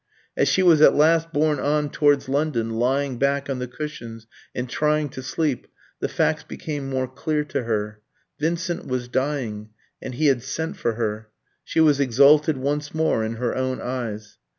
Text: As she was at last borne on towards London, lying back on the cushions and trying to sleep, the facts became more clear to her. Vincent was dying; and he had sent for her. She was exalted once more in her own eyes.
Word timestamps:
As 0.35 0.47
she 0.47 0.63
was 0.63 0.81
at 0.81 0.95
last 0.95 1.31
borne 1.31 1.59
on 1.59 1.91
towards 1.91 2.27
London, 2.27 2.71
lying 2.71 3.19
back 3.19 3.51
on 3.51 3.59
the 3.59 3.67
cushions 3.67 4.25
and 4.55 4.67
trying 4.67 5.09
to 5.09 5.21
sleep, 5.21 5.67
the 5.99 6.07
facts 6.09 6.41
became 6.43 6.89
more 6.89 7.07
clear 7.07 7.43
to 7.43 7.65
her. 7.65 8.01
Vincent 8.39 8.87
was 8.87 9.07
dying; 9.07 9.69
and 10.01 10.15
he 10.15 10.25
had 10.25 10.41
sent 10.41 10.75
for 10.75 10.93
her. 10.93 11.29
She 11.63 11.79
was 11.79 11.99
exalted 11.99 12.57
once 12.57 12.95
more 12.95 13.23
in 13.23 13.35
her 13.35 13.53
own 13.55 13.79
eyes. 13.79 14.39